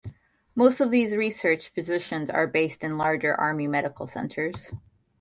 Most 0.55 0.79
of 0.79 0.89
these 0.89 1.15
research 1.15 1.69
Physicians 1.69 2.31
are 2.31 2.47
based 2.47 2.83
in 2.83 2.97
larger 2.97 3.35
Army 3.39 3.67
Medical 3.67 4.07
Centers. 4.07 4.73